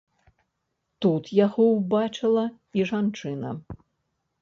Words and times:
Тут 1.05 1.23
яго 1.45 1.63
ўбачыла 1.77 2.49
і 2.81 2.91
жанчына. 2.93 3.49